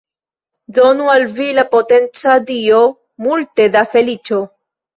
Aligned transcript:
Donu 0.77 1.11
al 1.15 1.25
vi 1.35 1.45
la 1.59 1.65
potenca 1.75 2.39
Dio 2.49 2.81
multe 3.29 3.71
da 3.79 3.87
feliĉo. 3.95 4.45